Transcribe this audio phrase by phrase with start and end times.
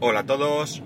[0.00, 0.80] Hola a todos.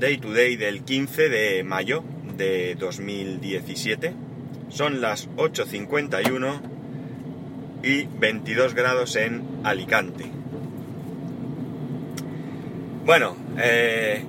[0.00, 2.02] Day to day del 15 de mayo
[2.36, 4.12] de 2017.
[4.70, 6.60] Son las 8.51
[7.84, 10.24] y 22 grados en Alicante.
[13.06, 14.24] Bueno, eh,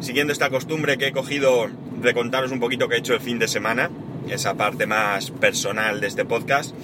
[0.00, 1.66] siguiendo esta costumbre que he cogido
[2.00, 3.90] de contaros un poquito que he hecho el fin de semana,
[4.30, 6.74] esa parte más personal de este podcast,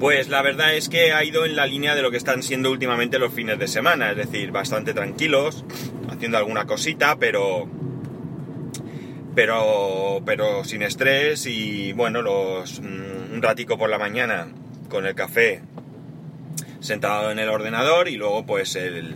[0.00, 2.70] pues la verdad es que ha ido en la línea de lo que están siendo
[2.70, 5.64] últimamente los fines de semana, es decir, bastante tranquilos,
[6.08, 7.68] haciendo alguna cosita, pero
[9.34, 14.48] pero pero sin estrés y bueno, los mm, un ratico por la mañana
[14.88, 15.62] con el café
[16.80, 19.14] sentado en el ordenador y luego pues el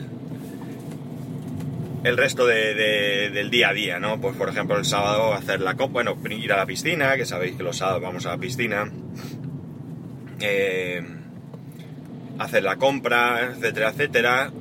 [2.04, 4.20] el resto del día a día, ¿no?
[4.20, 7.62] Pues por ejemplo el sábado hacer la bueno, ir a la piscina, que sabéis que
[7.62, 8.90] los sábados vamos a la piscina,
[10.42, 11.02] eh,
[12.38, 14.52] hacer la compra, etcétera, etcétera.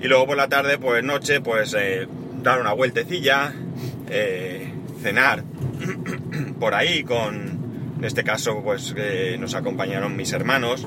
[0.00, 2.08] Y luego por la tarde, pues noche, pues eh,
[2.42, 3.52] dar una vueltecilla,
[4.08, 4.72] eh,
[5.02, 5.44] cenar
[6.60, 8.94] por ahí con, en este caso, pues
[9.38, 10.86] nos acompañaron mis hermanos.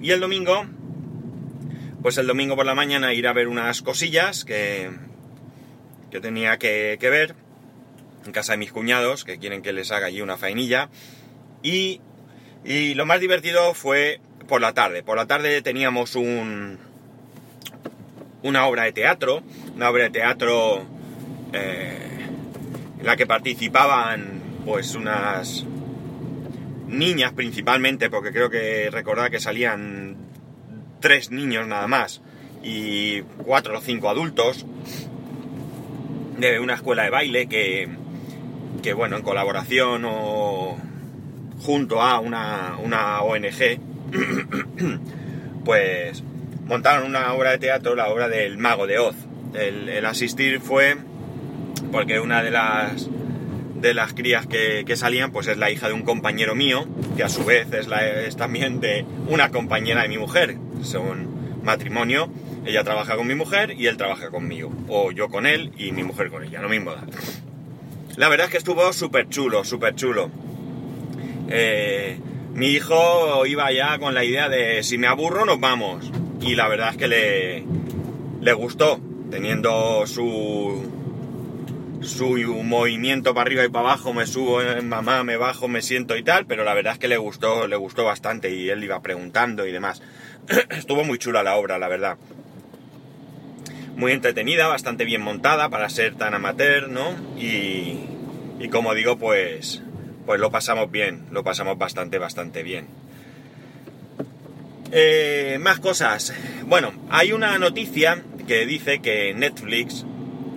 [0.00, 0.66] Y el domingo,
[2.02, 4.90] pues el domingo por la mañana ir a ver unas cosillas que,
[6.10, 7.34] que tenía que, que ver
[8.26, 10.88] en casa de mis cuñados, que quieren que les haga allí una faenilla.
[11.64, 12.00] Y,
[12.94, 15.02] lo más divertido fue por la tarde.
[15.02, 16.78] Por la tarde teníamos un,
[18.42, 19.42] una obra de teatro,
[19.74, 20.84] una obra de teatro
[21.54, 22.26] eh,
[23.00, 25.64] en la que participaban pues unas
[26.86, 30.16] niñas principalmente, porque creo que recordar que salían
[31.00, 32.20] tres niños nada más
[32.62, 34.66] y cuatro o cinco adultos
[36.38, 37.88] de una escuela de baile que,
[38.82, 40.76] que bueno, en colaboración o
[41.64, 42.76] junto a una,
[43.22, 43.80] ONG,
[45.64, 46.22] pues
[46.66, 49.16] montaron una obra de teatro, la obra del Mago de Oz.
[49.54, 50.96] El, asistir fue
[51.90, 53.08] porque una de las
[53.80, 57.28] de las crías que, salían, pues es la hija de un compañero mío, que a
[57.28, 60.56] su vez es, la, es también de una compañera de mi mujer.
[60.82, 62.30] Son matrimonio,
[62.66, 64.70] ella trabaja con mi mujer y él trabaja conmigo.
[64.88, 67.04] O yo con él y mi mujer con ella, lo mismo da.
[68.16, 70.30] La verdad es que estuvo súper chulo, súper chulo.
[71.48, 72.18] Eh,
[72.54, 76.10] mi hijo iba ya con la idea de si me aburro nos vamos.
[76.40, 77.64] Y la verdad es que le,
[78.40, 79.00] le gustó,
[79.30, 80.88] teniendo su,
[82.02, 86.16] su movimiento para arriba y para abajo, me subo, eh, mamá, me bajo, me siento
[86.16, 89.00] y tal, pero la verdad es que le gustó, le gustó bastante y él iba
[89.00, 90.02] preguntando y demás.
[90.70, 92.18] Estuvo muy chula la obra, la verdad.
[93.96, 97.14] Muy entretenida, bastante bien montada para ser tan amateur, ¿no?
[97.38, 98.00] Y,
[98.60, 99.82] y como digo, pues
[100.26, 102.86] pues lo pasamos bien, lo pasamos bastante, bastante bien.
[104.92, 106.32] Eh, más cosas.
[106.66, 110.04] Bueno, hay una noticia que dice que Netflix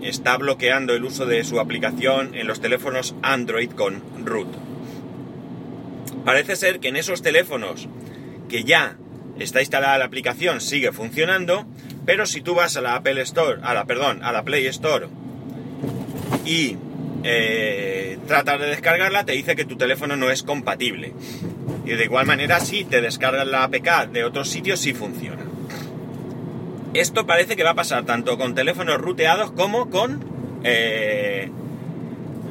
[0.02, 4.48] está bloqueando el uso de su aplicación en los teléfonos Android con root.
[6.24, 7.88] Parece ser que en esos teléfonos
[8.50, 8.98] que ya
[9.40, 11.66] está instalada la aplicación sigue funcionando,
[12.06, 15.08] pero si tú vas a la Apple Store, a la perdón, a la Play Store
[16.46, 16.78] y
[17.24, 21.14] eh, tratas de descargarla, te dice que tu teléfono no es compatible.
[21.86, 25.44] Y de igual manera, si te descargas la APK de otros sitios, sí funciona.
[26.94, 30.24] Esto parece que va a pasar tanto con teléfonos ruteados como con
[30.64, 31.50] eh,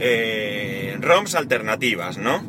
[0.00, 2.42] eh, ROMs alternativas, ¿no?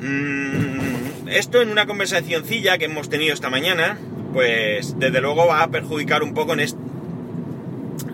[0.00, 3.98] Mm, esto en una conversacioncilla que hemos tenido esta mañana,
[4.32, 6.60] pues desde luego va a perjudicar un poco en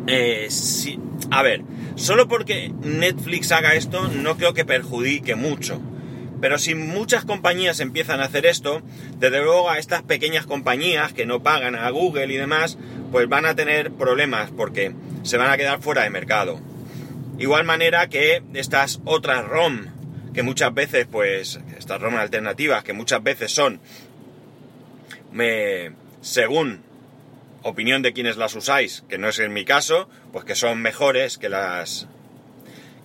[0.09, 0.99] esto.
[1.31, 1.63] a ver,
[1.99, 5.83] Solo porque Netflix haga esto no creo que perjudique mucho.
[6.41, 8.83] Pero si muchas compañías empiezan a hacer esto,
[9.19, 12.79] desde luego a estas pequeñas compañías que no pagan a Google y demás,
[13.11, 16.61] pues van a tener problemas porque se van a quedar fuera de mercado.
[17.37, 19.87] Igual manera que estas otras ROM,
[20.33, 23.81] que muchas veces, pues, estas ROM alternativas, que muchas veces son,
[25.33, 26.85] me, según
[27.62, 31.38] opinión de quienes las usáis, que no es en mi caso, pues que son mejores
[31.38, 32.08] que las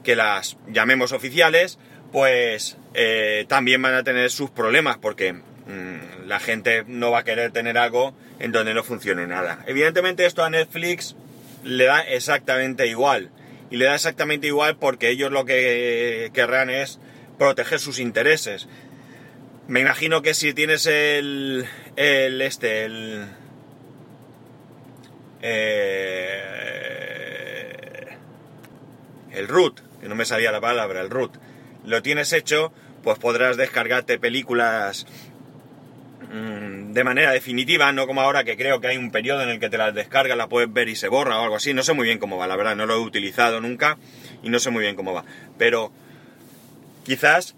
[0.03, 1.79] que las llamemos oficiales,
[2.11, 7.23] pues eh, también van a tener sus problemas porque mm, la gente no va a
[7.23, 9.63] querer tener algo en donde no funcione nada.
[9.65, 11.15] Evidentemente esto a Netflix
[11.63, 13.29] le da exactamente igual.
[13.71, 16.99] Y le da exactamente igual porque ellos lo que querrán es
[17.39, 18.67] proteger sus intereses.
[19.67, 21.65] Me imagino que si tienes el,
[21.95, 23.25] el este, el,
[25.45, 26.47] eh,
[29.33, 31.35] el root, que no me salía la palabra, el root,
[31.85, 32.71] lo tienes hecho,
[33.03, 35.05] pues podrás descargarte películas
[36.31, 39.59] mm, de manera definitiva, no como ahora que creo que hay un periodo en el
[39.59, 41.73] que te las descargas, la puedes ver y se borra o algo así.
[41.73, 43.97] No sé muy bien cómo va, la verdad, no lo he utilizado nunca
[44.41, 45.25] y no sé muy bien cómo va.
[45.57, 45.91] Pero
[47.03, 47.55] quizás,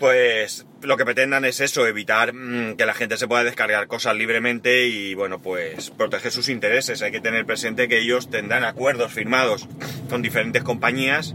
[0.00, 4.16] pues lo que pretendan es eso, evitar mm, que la gente se pueda descargar cosas
[4.16, 7.02] libremente y, bueno, pues proteger sus intereses.
[7.02, 9.68] Hay que tener presente que ellos tendrán acuerdos firmados
[10.08, 11.34] con diferentes compañías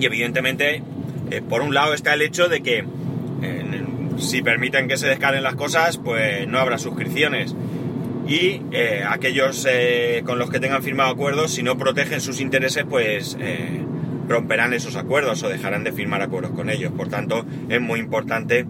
[0.00, 0.82] y evidentemente,
[1.30, 2.84] eh, por un lado está el hecho de que
[4.18, 7.54] si permiten que se descarguen las cosas, pues no habrá suscripciones.
[8.26, 12.86] Y eh, aquellos eh, con los que tengan firmado acuerdos, si no protegen sus intereses,
[12.88, 13.36] pues
[14.28, 16.92] romperán esos acuerdos o dejarán de firmar acuerdos con ellos.
[16.92, 18.66] Por tanto, es muy importante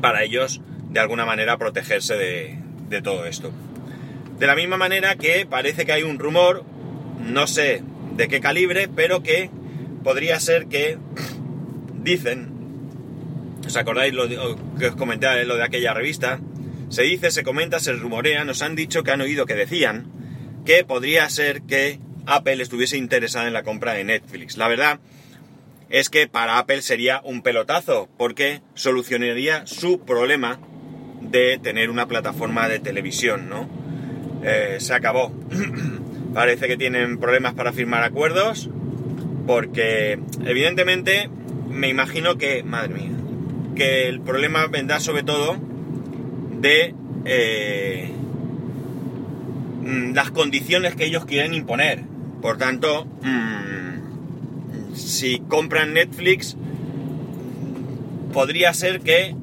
[0.00, 2.58] para ellos, de alguna manera, protegerse de,
[2.88, 3.50] de todo esto.
[4.38, 6.64] De la misma manera que parece que hay un rumor,
[7.24, 7.82] no sé
[8.16, 9.50] de qué calibre, pero que
[10.02, 10.98] podría ser que
[12.02, 12.56] dicen
[13.66, 14.28] ¿Os acordáis lo
[14.78, 16.40] que os comenté lo de aquella revista?
[16.88, 20.06] Se dice, se comenta, se rumorea, nos han dicho que han oído que decían
[20.64, 24.56] que podría ser que Apple estuviese interesada en la compra de Netflix.
[24.56, 24.98] La verdad
[25.88, 30.58] es que para Apple sería un pelotazo, porque solucionaría su problema
[31.20, 33.68] de tener una plataforma de televisión, ¿no?
[34.42, 35.32] Eh, se acabó.
[36.34, 38.68] Parece que tienen problemas para firmar acuerdos,
[39.46, 41.30] porque evidentemente
[41.68, 43.10] me imagino que, madre mía,
[43.74, 45.56] que el problema vendrá sobre todo
[46.60, 46.94] de
[47.24, 48.10] eh,
[49.82, 52.15] mm, las condiciones que ellos quieren imponer.
[52.40, 56.56] Por tanto, mm, si compran Netflix,
[58.32, 59.34] podría ser que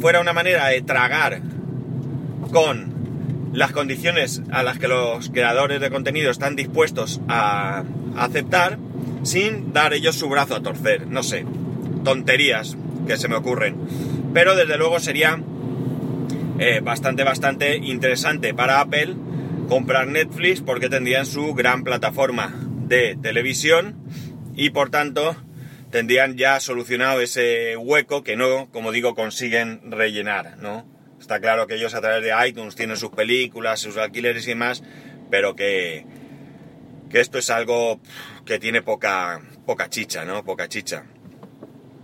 [0.00, 1.42] fuera una manera de tragar
[2.52, 2.98] con
[3.52, 7.84] las condiciones a las que los creadores de contenido están dispuestos a
[8.16, 8.78] aceptar
[9.22, 11.06] sin dar ellos su brazo a torcer.
[11.06, 11.44] No sé,
[12.04, 13.76] tonterías que se me ocurren.
[14.32, 15.40] Pero desde luego sería
[16.58, 19.14] eh, bastante, bastante interesante para Apple
[19.68, 22.54] comprar Netflix porque tendrían su gran plataforma
[22.86, 23.96] de televisión
[24.56, 25.36] y por tanto
[25.90, 30.86] tendrían ya solucionado ese hueco que no, como digo, consiguen rellenar, ¿no?
[31.20, 34.82] Está claro que ellos a través de iTunes tienen sus películas, sus alquileres y demás,
[35.30, 36.06] pero que,
[37.10, 38.00] que esto es algo
[38.44, 40.44] que tiene poca, poca chicha, ¿no?
[40.44, 41.04] Poca chicha.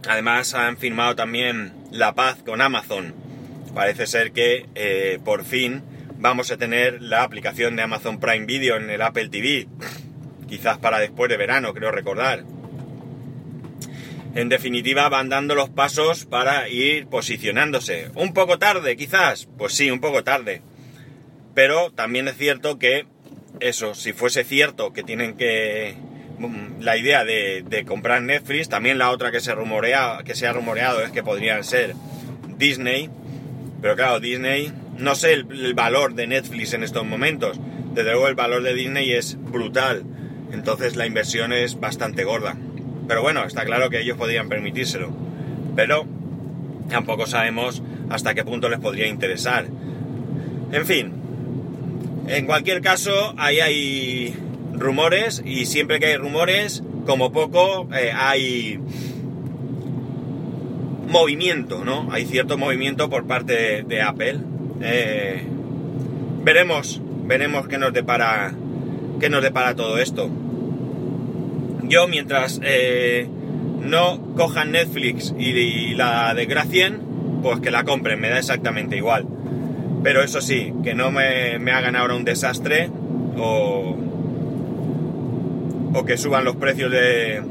[0.06, 3.14] Además han firmado también la paz con Amazon.
[3.74, 5.82] Parece ser que eh, por fin
[6.18, 9.68] vamos a tener la aplicación de Amazon Prime Video en el Apple TV.
[10.48, 12.44] Quizás para después de verano, creo recordar.
[14.34, 18.10] En definitiva, van dando los pasos para ir posicionándose.
[18.14, 19.48] Un poco tarde, quizás.
[19.56, 20.62] Pues sí, un poco tarde.
[21.54, 23.06] Pero también es cierto que
[23.60, 25.96] eso, si fuese cierto que tienen que
[26.80, 31.02] la idea de, comprar Netflix, también la otra que se rumorea, que se ha rumoreado
[31.02, 31.94] es que podrían ser
[32.56, 33.08] Disney,
[33.80, 37.60] pero claro, Disney, no sé el, valor de Netflix en estos momentos,
[37.94, 40.04] desde luego el valor de Disney es brutal,
[40.52, 42.56] entonces la inversión es bastante gorda.
[43.06, 45.12] Pero bueno, está claro que ellos podrían permitírselo,
[45.76, 46.06] pero
[46.88, 49.66] tampoco sabemos hasta qué punto les podría interesar.
[50.72, 51.12] En fin,
[52.26, 54.34] en cualquier caso, ahí hay
[54.72, 58.80] rumores y siempre que hay rumores, como poco, eh, hay
[61.08, 62.08] movimiento, ¿no?
[62.10, 64.40] Hay cierto movimiento por parte de, Apple.
[64.80, 65.42] Eh,
[66.42, 68.52] veremos, veremos qué nos depara,
[69.20, 70.30] qué nos depara todo esto.
[71.82, 73.28] Yo mientras eh,
[73.80, 77.00] no cojan Netflix y, la desgracien,
[77.42, 79.26] pues que la compren, me da exactamente igual.
[80.02, 82.90] Pero eso sí, que no me, me hagan ahora un desastre
[83.36, 83.96] o,
[85.94, 87.42] o que suban los precios de,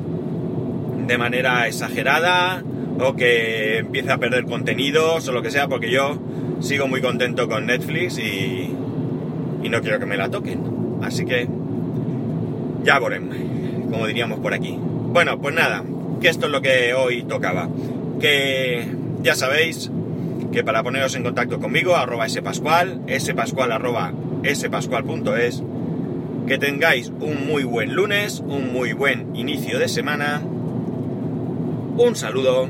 [1.07, 2.63] de manera exagerada
[2.99, 6.17] o que empiece a perder contenidos o lo que sea, porque yo
[6.59, 8.69] sigo muy contento con Netflix y,
[9.63, 10.61] y no quiero que me la toquen.
[11.01, 11.47] Así que
[12.83, 13.35] ya veremos,
[13.89, 14.77] como diríamos por aquí.
[14.79, 15.83] Bueno, pues nada,
[16.21, 17.69] que esto es lo que hoy tocaba.
[18.19, 18.87] Que
[19.21, 19.91] ya sabéis
[20.51, 24.13] que para poneros en contacto conmigo, arroba spascual, spascual arroba
[24.45, 25.63] spascual.es,
[26.47, 30.41] que tengáis un muy buen lunes, un muy buen inicio de semana.
[31.95, 32.69] Un saludo